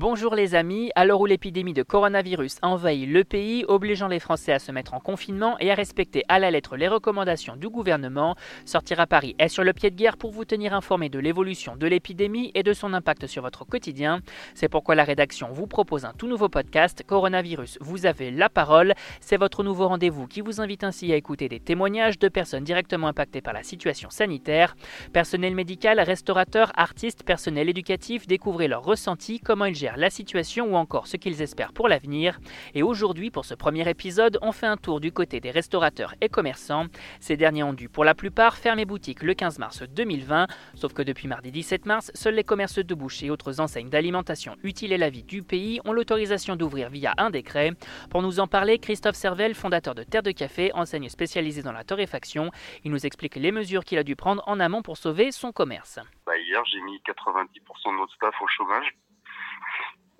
Bonjour 0.00 0.36
les 0.36 0.54
amis, 0.54 0.92
à 0.94 1.04
l'heure 1.04 1.20
où 1.20 1.26
l'épidémie 1.26 1.72
de 1.72 1.82
coronavirus 1.82 2.58
envahit 2.62 3.08
le 3.08 3.24
pays, 3.24 3.64
obligeant 3.66 4.06
les 4.06 4.20
Français 4.20 4.52
à 4.52 4.60
se 4.60 4.70
mettre 4.70 4.94
en 4.94 5.00
confinement 5.00 5.58
et 5.58 5.72
à 5.72 5.74
respecter 5.74 6.22
à 6.28 6.38
la 6.38 6.52
lettre 6.52 6.76
les 6.76 6.86
recommandations 6.86 7.56
du 7.56 7.68
gouvernement, 7.68 8.36
Sortir 8.64 9.00
à 9.00 9.08
Paris 9.08 9.34
est 9.40 9.48
sur 9.48 9.64
le 9.64 9.72
pied 9.72 9.90
de 9.90 9.96
guerre 9.96 10.16
pour 10.16 10.30
vous 10.30 10.44
tenir 10.44 10.72
informé 10.72 11.08
de 11.08 11.18
l'évolution 11.18 11.74
de 11.74 11.88
l'épidémie 11.88 12.52
et 12.54 12.62
de 12.62 12.72
son 12.74 12.94
impact 12.94 13.26
sur 13.26 13.42
votre 13.42 13.64
quotidien. 13.64 14.20
C'est 14.54 14.68
pourquoi 14.68 14.94
la 14.94 15.02
rédaction 15.02 15.48
vous 15.50 15.66
propose 15.66 16.04
un 16.04 16.12
tout 16.12 16.28
nouveau 16.28 16.48
podcast, 16.48 17.02
Coronavirus, 17.04 17.78
vous 17.80 18.06
avez 18.06 18.30
la 18.30 18.48
parole. 18.48 18.94
C'est 19.20 19.36
votre 19.36 19.64
nouveau 19.64 19.88
rendez-vous 19.88 20.28
qui 20.28 20.42
vous 20.42 20.60
invite 20.60 20.84
ainsi 20.84 21.12
à 21.12 21.16
écouter 21.16 21.48
des 21.48 21.58
témoignages 21.58 22.20
de 22.20 22.28
personnes 22.28 22.62
directement 22.62 23.08
impactées 23.08 23.42
par 23.42 23.52
la 23.52 23.64
situation 23.64 24.10
sanitaire. 24.10 24.76
Personnel 25.12 25.56
médical, 25.56 25.98
restaurateurs, 25.98 26.70
artistes, 26.76 27.24
personnel 27.24 27.68
éducatif, 27.68 28.28
découvrez 28.28 28.68
leurs 28.68 28.84
ressentis, 28.84 29.40
comment 29.40 29.64
ils 29.64 29.74
gèrent 29.74 29.87
la 29.96 30.10
situation 30.10 30.72
ou 30.72 30.76
encore 30.76 31.06
ce 31.06 31.16
qu'ils 31.16 31.42
espèrent 31.42 31.72
pour 31.72 31.88
l'avenir. 31.88 32.38
Et 32.74 32.82
aujourd'hui, 32.82 33.30
pour 33.30 33.44
ce 33.44 33.54
premier 33.54 33.88
épisode, 33.88 34.38
on 34.42 34.52
fait 34.52 34.66
un 34.66 34.76
tour 34.76 35.00
du 35.00 35.12
côté 35.12 35.40
des 35.40 35.50
restaurateurs 35.50 36.14
et 36.20 36.28
commerçants. 36.28 36.86
Ces 37.20 37.36
derniers 37.36 37.62
ont 37.62 37.72
dû 37.72 37.88
pour 37.88 38.04
la 38.04 38.14
plupart 38.14 38.56
fermer 38.56 38.84
boutique 38.84 39.22
le 39.22 39.34
15 39.34 39.58
mars 39.58 39.82
2020, 39.82 40.46
sauf 40.74 40.92
que 40.92 41.02
depuis 41.02 41.28
mardi 41.28 41.50
17 41.50 41.86
mars, 41.86 42.10
seuls 42.14 42.34
les 42.34 42.44
commerces 42.44 42.78
de 42.78 42.94
bouche 42.94 43.22
et 43.22 43.30
autres 43.30 43.60
enseignes 43.60 43.90
d'alimentation 43.90 44.56
utiles 44.62 44.92
et 44.92 44.98
la 44.98 45.10
vie 45.10 45.22
du 45.22 45.42
pays 45.42 45.80
ont 45.84 45.92
l'autorisation 45.92 46.56
d'ouvrir 46.56 46.90
via 46.90 47.14
un 47.18 47.30
décret. 47.30 47.72
Pour 48.10 48.22
nous 48.22 48.40
en 48.40 48.46
parler, 48.46 48.78
Christophe 48.78 49.16
Servel, 49.16 49.54
fondateur 49.54 49.94
de 49.94 50.02
Terre 50.02 50.22
de 50.22 50.30
Café, 50.30 50.70
enseigne 50.74 51.08
spécialisée 51.08 51.62
dans 51.62 51.72
la 51.72 51.84
torréfaction, 51.84 52.50
il 52.84 52.90
nous 52.90 53.06
explique 53.06 53.36
les 53.36 53.52
mesures 53.52 53.84
qu'il 53.84 53.98
a 53.98 54.04
dû 54.04 54.16
prendre 54.16 54.42
en 54.46 54.60
amont 54.60 54.82
pour 54.82 54.96
sauver 54.96 55.32
son 55.32 55.52
commerce. 55.52 55.98
Bah, 56.26 56.36
hier, 56.38 56.62
j'ai 56.66 56.80
mis 56.82 57.00
90% 57.06 57.92
de 57.92 57.98
notre 57.98 58.14
staff 58.14 58.34
au 58.40 58.46
chômage 58.48 58.94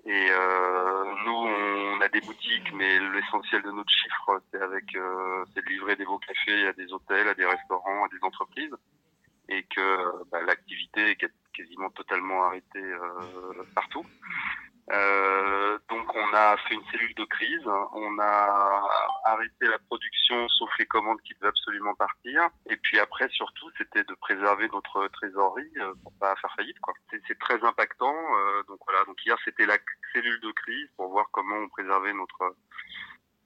et 0.09 0.27
euh, 0.31 1.03
nous, 1.23 1.31
on 1.31 2.01
a 2.01 2.09
des 2.09 2.21
boutiques, 2.21 2.73
mais 2.73 2.99
l'essentiel 2.99 3.61
de 3.61 3.69
notre 3.69 3.91
chiffre, 3.91 4.41
c'est 4.51 4.59
avec, 4.59 4.95
euh, 4.95 5.45
c'est 5.53 5.63
de 5.63 5.69
livrer 5.69 5.95
des 5.95 6.05
beaux 6.05 6.17
cafés 6.17 6.65
à 6.65 6.73
des 6.73 6.91
hôtels, 6.91 7.27
à 7.27 7.35
des 7.35 7.45
restaurants, 7.45 8.05
à 8.05 8.07
des 8.07 8.17
entreprises, 8.23 8.75
et 9.49 9.61
que 9.61 10.25
bah, 10.31 10.41
l'activité 10.41 11.11
est 11.11 11.31
quasiment 11.53 11.91
totalement 11.91 12.43
arrêtée 12.43 12.81
euh, 12.81 13.63
partout. 13.75 14.03
Euh, 14.91 15.77
on 16.19 16.33
a 16.33 16.57
fait 16.57 16.75
une 16.75 16.85
cellule 16.91 17.13
de 17.15 17.25
crise, 17.25 17.65
on 17.93 18.19
a 18.19 18.83
arrêté 19.25 19.67
la 19.67 19.79
production 19.79 20.47
sauf 20.49 20.69
les 20.77 20.85
commandes 20.85 21.21
qui 21.21 21.33
devaient 21.35 21.47
absolument 21.49 21.95
partir. 21.95 22.49
Et 22.69 22.77
puis 22.77 22.99
après 22.99 23.29
surtout 23.29 23.69
c'était 23.77 24.03
de 24.03 24.13
préserver 24.15 24.67
notre 24.73 25.07
trésorerie 25.09 25.71
euh, 25.77 25.93
pour 26.03 26.13
pas 26.19 26.35
faire 26.37 26.53
faillite. 26.55 26.77
C'est 27.27 27.39
très 27.39 27.63
impactant. 27.63 28.15
Euh, 28.15 28.63
donc 28.67 28.79
voilà, 28.85 29.03
donc 29.05 29.17
hier 29.25 29.37
c'était 29.45 29.65
la 29.65 29.77
cellule 30.13 30.39
de 30.41 30.51
crise 30.51 30.89
pour 30.97 31.09
voir 31.09 31.27
comment 31.31 31.55
on 31.55 31.69
préservait 31.69 32.13
notre 32.13 32.55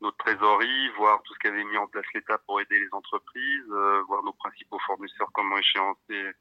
notre 0.01 0.17
trésorerie, 0.17 0.89
voir 0.97 1.21
tout 1.23 1.33
ce 1.33 1.39
qu'avait 1.39 1.63
mis 1.63 1.77
en 1.77 1.87
place 1.87 2.05
l'État 2.13 2.37
pour 2.39 2.59
aider 2.59 2.77
les 2.77 2.89
entreprises, 2.91 3.71
euh, 3.71 4.03
voir 4.07 4.21
nos 4.23 4.33
principaux 4.33 4.79
fournisseurs 4.79 5.29
comment 5.33 5.57
échéancer 5.57 6.33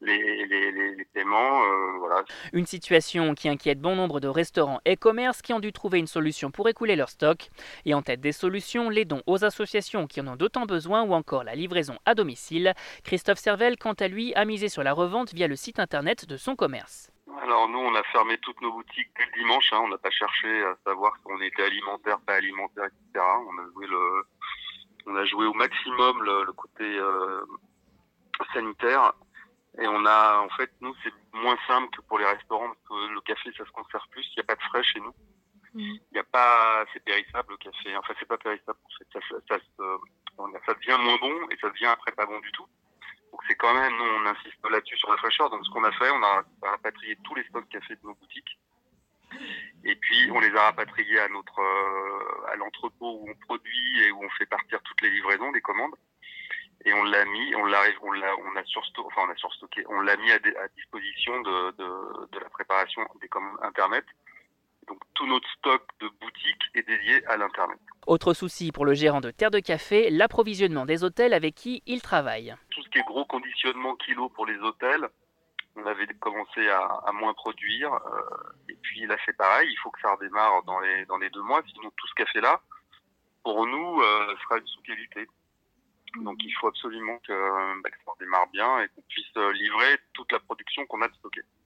les, 0.00 0.46
les, 0.46 0.72
les, 0.72 1.04
paiements. 1.12 1.62
Euh, 1.62 1.98
voilà. 1.98 2.24
Une 2.52 2.66
situation 2.66 3.34
qui 3.34 3.48
inquiète 3.48 3.80
bon 3.80 3.96
nombre 3.96 4.20
de 4.20 4.28
restaurants 4.28 4.80
et 4.84 4.96
commerces 4.96 5.42
qui 5.42 5.52
ont 5.52 5.60
dû 5.60 5.72
trouver 5.72 5.98
une 5.98 6.06
solution 6.06 6.50
pour 6.50 6.68
écouler 6.68 6.96
leur 6.96 7.08
stock. 7.08 7.48
Et 7.84 7.94
en 7.94 8.02
tête 8.02 8.20
des 8.20 8.32
solutions, 8.32 8.90
les 8.90 9.04
dons 9.04 9.22
aux 9.26 9.44
associations 9.44 10.06
qui 10.06 10.20
en 10.20 10.28
ont 10.28 10.36
d'autant 10.36 10.66
besoin 10.66 11.02
ou 11.02 11.12
encore 11.12 11.44
la 11.44 11.54
livraison 11.54 11.98
à 12.04 12.14
domicile. 12.14 12.74
Christophe 13.04 13.38
Servel, 13.38 13.76
quant 13.76 13.94
à 13.94 14.08
lui, 14.08 14.34
a 14.34 14.44
misé 14.44 14.68
sur 14.68 14.82
la 14.82 14.92
revente 14.92 15.34
via 15.34 15.48
le 15.48 15.56
site 15.56 15.78
internet 15.78 16.26
de 16.26 16.36
son 16.36 16.56
commerce. 16.56 17.10
Alors 17.42 17.68
nous, 17.68 17.78
on 17.78 17.94
a 17.94 18.02
fermé 18.04 18.36
toutes 18.38 18.60
nos 18.60 18.72
boutiques 18.72 19.10
dès 19.16 19.24
le 19.26 19.42
dimanche. 19.42 19.72
Hein. 19.72 19.80
On 19.82 19.88
n'a 19.88 19.98
pas 19.98 20.10
cherché 20.10 20.64
à 20.64 20.76
savoir 20.84 21.14
si 21.16 21.22
on 21.26 21.40
était 21.40 21.62
alimentaire, 21.62 22.18
pas 22.20 22.34
alimentaire, 22.34 22.84
etc. 22.84 23.24
On 23.24 23.58
a 23.58 23.72
joué 23.72 23.86
le, 23.86 24.24
on 25.06 25.16
a 25.16 25.24
joué 25.24 25.46
au 25.46 25.54
maximum 25.54 26.22
le, 26.22 26.52
côté 26.52 26.84
euh, 26.84 27.44
sanitaire. 28.52 29.14
Et 29.80 29.86
on 29.86 30.04
a, 30.06 30.40
en 30.40 30.48
fait, 30.50 30.70
nous, 30.80 30.94
c'est 31.04 31.12
moins 31.32 31.56
simple 31.66 31.96
que 31.96 32.02
pour 32.02 32.18
les 32.18 32.26
restaurants 32.26 32.68
parce 32.68 32.88
que 32.88 33.14
le 33.14 33.20
café, 33.20 33.50
ça 33.56 33.64
se 33.64 33.70
conserve 33.70 34.02
plus. 34.10 34.26
Il 34.36 34.40
n'y 34.40 34.42
a 34.42 34.46
pas 34.46 34.56
de 34.56 34.62
frais 34.62 34.82
chez 34.82 35.00
nous. 35.00 35.14
Mmh. 35.74 35.80
Il 35.80 36.12
n'y 36.12 36.18
a 36.18 36.24
pas, 36.24 36.84
c'est 36.92 37.04
périssable 37.04 37.52
le 37.52 37.56
café. 37.58 37.96
Enfin, 37.96 38.14
c'est 38.18 38.28
pas 38.28 38.38
périssable. 38.38 38.78
En 38.84 38.98
fait. 38.98 39.06
ça, 39.12 39.20
ça, 39.28 39.36
ça, 39.48 39.64
ça 40.66 40.74
devient 40.74 40.98
moins 41.00 41.18
bon 41.20 41.48
et 41.50 41.56
ça 41.60 41.68
devient 41.70 41.86
après 41.86 42.12
pas 42.12 42.26
bon 42.26 42.40
du 42.40 42.50
tout. 42.52 42.66
Donc 43.30 43.42
c'est 43.46 43.56
quand 43.56 43.74
même, 43.74 43.92
nous 43.96 44.04
on 44.04 44.26
insiste 44.26 44.56
là-dessus 44.70 44.96
sur 44.96 45.10
la 45.10 45.18
fraîcheur. 45.18 45.50
Donc 45.50 45.64
ce 45.64 45.70
qu'on 45.70 45.84
a 45.84 45.92
fait, 45.92 46.10
on 46.10 46.22
a 46.22 46.44
rapatrié 46.62 47.16
tous 47.24 47.34
les 47.34 47.44
stocks 47.44 47.68
café 47.68 47.94
de 47.94 48.00
nos 48.04 48.14
boutiques. 48.14 48.58
Et 49.84 49.94
puis 49.96 50.30
on 50.32 50.40
les 50.40 50.54
a 50.56 50.62
rapatriés 50.62 51.20
à 51.20 51.28
notre 51.28 51.60
euh, 51.60 52.52
à 52.52 52.56
l'entrepôt 52.56 53.20
où 53.20 53.30
on 53.30 53.34
produit 53.46 54.02
et 54.02 54.10
où 54.10 54.24
on 54.24 54.30
fait 54.30 54.46
partir 54.46 54.80
toutes 54.82 55.02
les 55.02 55.10
livraisons, 55.10 55.52
des 55.52 55.60
commandes. 55.60 55.94
Et 56.84 56.92
on 56.94 57.02
l'a 57.02 57.24
mis, 57.24 57.54
on 57.56 57.64
l'a, 57.64 57.82
on 58.02 58.12
l'a, 58.12 58.36
on 58.36 58.56
a 58.56 58.64
surstocké, 58.64 59.08
enfin 59.08 59.26
on 59.28 59.32
a 59.32 59.36
surstocké, 59.36 59.84
on 59.88 60.00
l'a 60.00 60.16
mis 60.16 60.30
à, 60.30 60.36
à 60.36 60.68
disposition 60.76 61.40
de, 61.40 61.70
de, 61.72 62.26
de, 62.32 62.38
la 62.38 62.48
préparation 62.50 63.02
des 63.20 63.28
commandes 63.28 63.58
internet. 63.62 64.04
Donc 64.86 65.00
tout 65.14 65.26
notre 65.26 65.48
stock 65.58 65.82
de 66.00 66.08
boutiques 66.20 66.62
est 66.74 66.86
dédié 66.86 67.26
à 67.26 67.36
l'internet. 67.36 67.78
Autre 68.06 68.32
souci 68.32 68.72
pour 68.72 68.86
le 68.86 68.94
gérant 68.94 69.20
de 69.20 69.30
Terre 69.30 69.50
de 69.50 69.58
Café, 69.58 70.08
l'approvisionnement 70.08 70.86
des 70.86 71.04
hôtels 71.04 71.34
avec 71.34 71.54
qui 71.56 71.82
il 71.86 72.00
travaille. 72.00 72.54
Tout 72.70 72.82
ce 72.82 72.88
qui 72.88 72.98
est 72.98 73.04
gros 73.06 73.24
conditionnement 73.26 73.96
kilo 73.96 74.28
pour 74.30 74.46
les 74.46 74.56
hôtels, 74.58 75.08
on 75.76 75.84
avait 75.84 76.06
commencé 76.20 76.68
à, 76.68 76.80
à 77.06 77.12
moins 77.12 77.34
produire. 77.34 77.92
Euh, 77.92 78.70
et 78.70 78.76
puis 78.80 79.06
là, 79.06 79.16
c'est 79.26 79.36
pareil, 79.36 79.68
il 79.70 79.76
faut 79.78 79.90
que 79.90 80.00
ça 80.00 80.14
redémarre 80.14 80.62
dans 80.62 80.80
les, 80.80 81.04
dans 81.06 81.18
les 81.18 81.30
deux 81.30 81.42
mois. 81.42 81.62
Sinon, 81.72 81.90
tout 81.96 82.06
ce 82.06 82.14
café-là, 82.14 82.60
pour 83.42 83.66
nous, 83.66 84.00
euh, 84.00 84.36
sera 84.42 84.58
une 84.58 84.66
sous-qualité. 84.66 85.28
Donc 86.16 86.38
il 86.42 86.52
faut 86.52 86.68
absolument 86.68 87.18
que, 87.26 87.82
bah, 87.82 87.90
que, 87.90 87.96
ça 88.04 88.12
redémarre 88.12 88.48
bien 88.48 88.80
et 88.80 88.88
qu'on 88.88 89.02
puisse 89.02 89.26
euh, 89.36 89.52
livrer 89.52 89.98
toute 90.14 90.32
la 90.32 90.40
production 90.40 90.86
qu'on 90.86 91.02
a 91.02 91.08
de. 91.08 91.14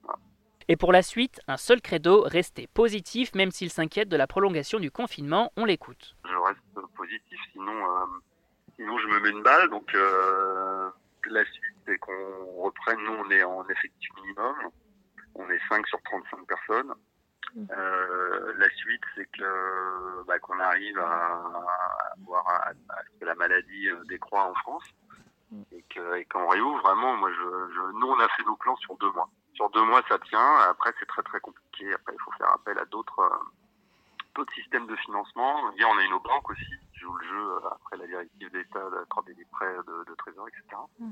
Voilà. 0.01 0.19
Et 0.67 0.75
pour 0.75 0.91
la 0.91 1.01
suite, 1.01 1.41
un 1.47 1.57
seul 1.57 1.81
credo, 1.81 2.21
rester 2.21 2.67
positif 2.67 3.33
même 3.35 3.51
s'il 3.51 3.69
s'inquiète 3.69 4.09
de 4.09 4.17
la 4.17 4.27
prolongation 4.27 4.79
du 4.79 4.91
confinement, 4.91 5.51
on 5.57 5.65
l'écoute. 5.65 6.15
Je 6.25 6.35
reste 6.35 6.93
positif, 6.95 7.39
sinon, 7.51 7.73
euh, 7.73 8.05
sinon 8.75 8.97
je 8.97 9.07
me 9.07 9.19
mets 9.19 9.29
une 9.29 9.43
balle. 9.43 9.69
Donc 9.69 9.93
euh, 9.95 10.89
la 11.29 11.43
suite, 11.45 11.75
c'est 11.85 11.97
qu'on 11.97 12.63
reprenne, 12.63 12.99
nous 13.03 13.13
on 13.13 13.29
est 13.29 13.43
en 13.43 13.67
effectif 13.67 14.09
minimum, 14.21 14.55
on 15.35 15.49
est 15.49 15.61
5 15.69 15.87
sur 15.87 16.01
35 16.03 16.47
personnes. 16.47 16.93
Euh, 17.55 18.53
la 18.57 18.69
suite, 18.71 19.03
c'est 19.15 19.29
que 19.31 20.23
bah, 20.25 20.39
qu'on 20.39 20.59
arrive 20.59 20.97
à, 20.97 21.03
à 21.03 22.13
voir 22.25 22.47
à, 22.47 22.69
à, 22.69 23.03
ce 24.17 24.29
que 24.29 24.35
la 24.35 24.41
maladie 24.41 24.43
euh, 24.43 24.43
décroît 24.43 24.43
en 24.45 24.53
France 24.55 24.83
et 25.71 26.25
qu'on 26.25 26.47
réouvre 26.47 26.81
vraiment. 26.81 27.15
Moi, 27.15 27.29
je, 27.31 27.73
je, 27.73 27.91
nous, 27.99 28.07
on 28.07 28.19
a 28.19 28.27
fait 28.29 28.43
nos 28.43 28.55
plans 28.55 28.75
sur 28.77 28.95
deux 28.97 29.11
mois 29.11 29.29
sur 29.53 29.69
deux 29.69 29.83
mois 29.83 30.01
ça 30.07 30.19
tient. 30.19 30.55
Après 30.69 30.93
c'est 30.99 31.05
très 31.05 31.23
très 31.23 31.39
compliqué. 31.39 31.93
Après 31.93 32.13
il 32.13 32.21
faut 32.21 32.31
faire 32.37 32.51
appel 32.53 32.77
à 32.79 32.85
d'autres 32.85 33.19
euh, 33.19 33.37
d'autres 34.35 34.53
systèmes 34.53 34.87
de 34.87 34.95
financement. 34.97 35.71
Hier 35.73 35.87
on 35.89 35.97
a 35.97 36.03
une 36.03 36.19
banque 36.19 36.49
aussi 36.49 36.65
qui 36.91 36.99
joue 36.99 37.13
le 37.13 37.27
jeu 37.27 37.51
euh, 37.51 37.69
après 37.71 37.97
la 37.97 38.07
directive 38.07 38.51
d'État 38.51 38.89
d'accorder 38.89 39.33
des 39.33 39.45
prêts 39.45 39.75
de, 39.87 40.03
de 40.05 40.15
trésor, 40.15 40.47
etc. 40.47 40.81
Mm. 40.99 41.11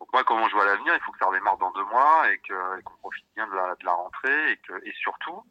Donc 0.00 0.12
moi 0.12 0.24
comment 0.24 0.48
je 0.48 0.54
vois 0.54 0.64
l'avenir, 0.64 0.94
il 0.94 1.00
faut 1.00 1.12
que 1.12 1.18
ça 1.18 1.26
redémarre 1.26 1.58
dans 1.58 1.70
deux 1.72 1.84
mois 1.84 2.30
et 2.30 2.38
qu'on 2.38 2.78
qu 2.78 2.98
profite 3.00 3.26
bien 3.34 3.46
de 3.46 3.54
la, 3.54 3.74
de 3.74 3.84
la 3.84 3.92
rentrée 3.92 4.52
et 4.52 4.56
que 4.58 4.72
et 4.84 4.92
surtout 4.92 5.42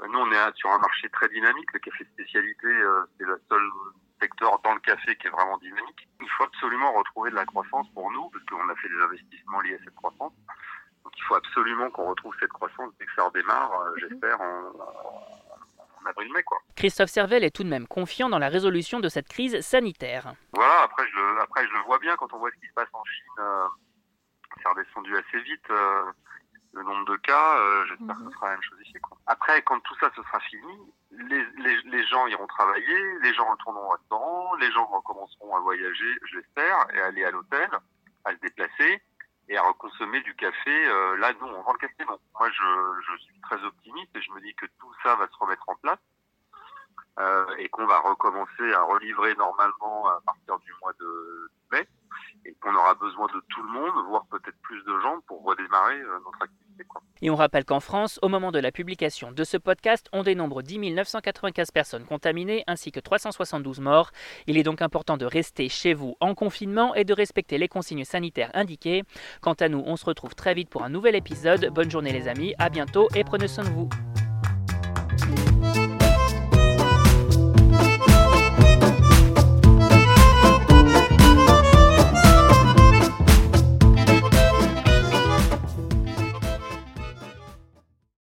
euh, 0.00 0.06
nous 0.08 0.18
on 0.18 0.30
est 0.32 0.56
sur 0.56 0.70
un 0.70 0.78
marché 0.78 1.08
très 1.10 1.28
dynamique. 1.28 1.72
Le 1.72 1.78
café 1.78 2.04
spécialité 2.04 2.68
c'est 3.18 3.24
le 3.24 3.40
seul 3.48 3.62
secteur 4.22 4.60
dans 4.62 4.74
le 4.74 4.80
café 4.80 5.16
qui 5.16 5.26
est 5.26 5.30
vraiment 5.30 5.58
dynamique. 5.58 6.08
Il 6.20 6.28
faut 6.30 6.44
absolument 6.44 6.92
retrouver 6.92 7.30
de 7.30 7.36
la 7.36 7.44
croissance 7.44 7.88
pour 7.92 8.10
nous 8.12 8.30
parce 8.30 8.44
qu'on 8.44 8.68
a 8.68 8.74
fait 8.76 8.88
des 8.88 9.02
investissements 9.02 9.60
liés 9.62 9.74
à 9.74 9.84
cette 9.84 9.94
croissance. 9.96 10.32
Donc 11.04 11.12
il 11.18 11.22
faut 11.24 11.34
absolument 11.34 11.90
qu'on 11.90 12.08
retrouve 12.08 12.34
cette 12.38 12.52
croissance 12.52 12.92
dès 12.98 13.06
que 13.06 13.14
ça 13.16 13.24
redémarre, 13.24 13.72
euh, 13.80 13.94
j'espère, 13.98 14.40
en, 14.40 14.72
en 16.00 16.06
avril-mai. 16.06 16.42
Quoi. 16.44 16.58
Christophe 16.76 17.10
Servel 17.10 17.42
est 17.42 17.50
tout 17.54 17.64
de 17.64 17.68
même 17.68 17.88
confiant 17.88 18.28
dans 18.28 18.38
la 18.38 18.48
résolution 18.48 19.00
de 19.00 19.08
cette 19.08 19.28
crise 19.28 19.60
sanitaire. 19.60 20.34
Voilà, 20.52 20.82
après 20.82 21.04
je, 21.08 21.16
le, 21.16 21.40
après 21.40 21.66
je 21.66 21.72
le 21.72 21.80
vois 21.80 21.98
bien 21.98 22.14
quand 22.16 22.32
on 22.32 22.38
voit 22.38 22.50
ce 22.50 22.60
qui 22.60 22.68
se 22.68 22.74
passe 22.74 22.88
en 22.92 23.04
Chine. 23.04 23.32
Euh, 23.40 23.66
c'est 24.62 24.68
redescendu 24.68 25.16
assez 25.16 25.40
vite 25.40 25.70
euh, 25.70 26.04
le 26.74 26.82
nombre 26.84 27.04
de 27.06 27.16
cas. 27.16 27.56
Euh, 27.58 27.84
j'espère 27.88 28.16
que 28.16 28.24
ce 28.24 28.30
sera 28.30 28.46
la 28.46 28.52
même 28.52 28.62
chose 28.62 28.78
ici. 28.86 29.00
Quoi. 29.00 29.16
Après, 29.26 29.62
quand 29.62 29.80
tout 29.80 29.94
ça 29.98 30.10
ce 30.14 30.22
sera 30.22 30.38
fini, 30.40 30.78
les, 31.84 32.06
gens 32.06 32.26
iront 32.26 32.46
travailler, 32.46 33.18
les 33.20 33.34
gens 33.34 33.50
retourneront 33.50 33.86
au 33.86 33.90
restaurant, 33.90 34.54
les 34.56 34.70
gens 34.72 34.86
recommenceront 34.86 35.56
à 35.56 35.60
voyager, 35.60 36.18
je 36.24 36.36
l'espère, 36.36 36.86
et 36.94 37.00
à 37.00 37.06
aller 37.06 37.24
à 37.24 37.30
l'hôtel, 37.30 37.68
à 38.24 38.32
se 38.32 38.36
déplacer 38.40 39.02
et 39.48 39.56
à 39.56 39.62
reconsommer 39.62 40.20
du 40.22 40.34
café. 40.34 40.86
Euh, 40.86 41.16
là, 41.18 41.32
nous, 41.40 41.46
on 41.46 41.62
vend 41.62 41.72
le 41.72 41.78
café. 41.78 42.04
Non. 42.08 42.18
Moi, 42.38 42.50
je, 42.50 43.00
je, 43.06 43.22
suis 43.22 43.40
très 43.40 43.62
optimiste 43.64 44.14
et 44.16 44.22
je 44.22 44.32
me 44.32 44.40
dis 44.40 44.54
que 44.54 44.66
tout 44.78 44.92
ça 45.02 45.14
va 45.16 45.26
se 45.26 45.36
remettre 45.38 45.68
en 45.68 45.74
place 45.76 45.98
euh, 47.18 47.46
et 47.58 47.68
qu'on 47.68 47.86
va 47.86 47.98
recommencer 48.00 48.72
à 48.72 48.82
relivrer 48.82 49.34
normalement 49.34 50.08
à 50.08 50.20
partir 50.24 50.58
du 50.60 50.72
mois 50.80 50.92
de 50.98 51.50
mai 51.72 51.88
et 52.44 52.54
qu'on 52.54 52.74
aura 52.74 52.94
besoin 52.94 53.26
de 53.26 53.40
tout 53.48 53.62
le 53.62 53.68
monde, 53.68 54.06
voire 54.06 54.26
peut-être 54.26 54.60
plus 54.62 54.82
de 54.84 55.00
gens 55.00 55.20
pour 55.22 55.44
redémarrer 55.44 56.00
euh, 56.00 56.18
notre 56.24 56.42
activité. 56.42 56.61
Et 57.22 57.30
on 57.30 57.36
rappelle 57.36 57.64
qu'en 57.64 57.78
France, 57.78 58.18
au 58.20 58.28
moment 58.28 58.50
de 58.50 58.58
la 58.58 58.72
publication 58.72 59.30
de 59.30 59.44
ce 59.44 59.56
podcast, 59.56 60.08
on 60.12 60.24
dénombre 60.24 60.62
10 60.62 60.92
995 60.92 61.70
personnes 61.70 62.04
contaminées 62.04 62.64
ainsi 62.66 62.90
que 62.90 62.98
372 62.98 63.80
morts. 63.80 64.10
Il 64.48 64.58
est 64.58 64.64
donc 64.64 64.82
important 64.82 65.16
de 65.16 65.24
rester 65.24 65.68
chez 65.68 65.94
vous 65.94 66.16
en 66.20 66.34
confinement 66.34 66.94
et 66.94 67.04
de 67.04 67.14
respecter 67.14 67.58
les 67.58 67.68
consignes 67.68 68.04
sanitaires 68.04 68.50
indiquées. 68.54 69.04
Quant 69.40 69.54
à 69.54 69.68
nous, 69.68 69.82
on 69.86 69.96
se 69.96 70.04
retrouve 70.04 70.34
très 70.34 70.54
vite 70.54 70.68
pour 70.68 70.82
un 70.82 70.88
nouvel 70.88 71.14
épisode. 71.14 71.70
Bonne 71.72 71.90
journée 71.90 72.12
les 72.12 72.26
amis, 72.26 72.54
à 72.58 72.68
bientôt 72.68 73.08
et 73.14 73.22
prenez 73.22 73.46
soin 73.46 73.64
de 73.64 73.70
vous. 73.70 73.88